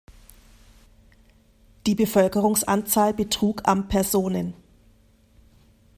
Die 1.85 1.93
Bevölkerungsanzahl 1.93 3.13
betrug 3.13 3.67
am 3.67 3.87
Personen. 3.87 4.55